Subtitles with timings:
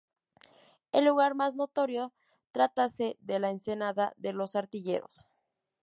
[0.91, 2.11] El lugar mas notorio
[2.51, 5.27] tratase de la Ensenada de los Artilleros.